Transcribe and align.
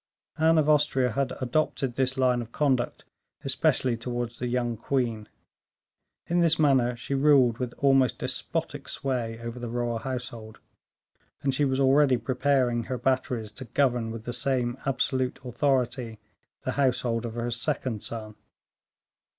Anne 0.39 0.57
of 0.57 0.67
Austria 0.67 1.11
had 1.11 1.31
adopted 1.41 1.93
this 1.93 2.17
line 2.17 2.41
of 2.41 2.51
conduct 2.51 3.05
especially 3.43 3.95
towards 3.95 4.39
the 4.39 4.47
young 4.47 4.75
queen. 4.75 5.29
In 6.25 6.39
this 6.39 6.57
manner 6.57 6.95
she 6.95 7.13
ruled 7.13 7.59
with 7.59 7.75
almost 7.77 8.17
despotic 8.17 8.89
sway 8.89 9.37
over 9.39 9.59
the 9.59 9.69
royal 9.69 9.99
household, 9.99 10.57
and 11.43 11.53
she 11.53 11.65
was 11.65 11.79
already 11.79 12.17
preparing 12.17 12.85
her 12.85 12.97
batteries 12.97 13.51
to 13.51 13.65
govern 13.65 14.09
with 14.09 14.23
the 14.25 14.33
same 14.33 14.75
absolute 14.87 15.37
authority 15.45 16.17
the 16.65 16.71
household 16.71 17.23
of 17.23 17.35
her 17.35 17.51
second 17.51 18.01
son. 18.01 18.33